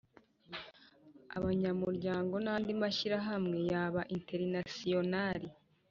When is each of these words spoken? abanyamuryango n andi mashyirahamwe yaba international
abanyamuryango 1.37 2.35
n 2.43 2.47
andi 2.55 2.71
mashyirahamwe 2.81 3.57
yaba 3.71 4.01
international 4.17 5.41